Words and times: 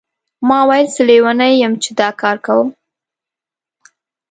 ما 0.47 0.59
ویل 0.69 0.87
څه 0.95 1.01
لیونی 1.09 1.53
یم 1.61 1.73
چې 1.83 1.89
دا 1.99 2.09
کار 2.21 2.37
کوم. 2.45 2.67